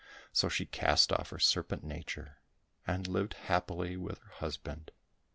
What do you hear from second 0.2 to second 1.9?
So she cast off her serpent